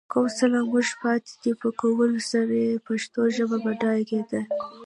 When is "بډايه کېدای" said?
3.63-4.43